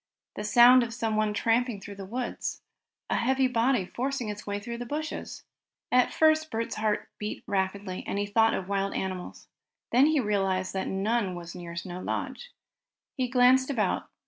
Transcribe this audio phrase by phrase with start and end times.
[0.33, 2.63] The sound of someone tramping through the woods.
[3.11, 5.43] A heavy body forcing its way through the bushes!
[5.91, 9.47] At first Bert's heart beat rapidly, and he thought of wild animals.
[9.91, 12.51] Then he realized that none was near Snow Lodge.
[13.13, 14.09] He glanced about.